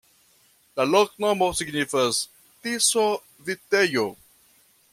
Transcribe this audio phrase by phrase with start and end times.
[0.79, 2.21] La loknomo signifas:
[2.65, 4.07] Tiso-vitejo.